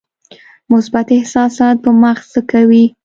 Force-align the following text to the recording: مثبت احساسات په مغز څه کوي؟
مثبت 0.71 1.07
احساسات 1.17 1.77
په 1.83 1.91
مغز 2.01 2.23
څه 2.33 2.41
کوي؟ 2.51 2.85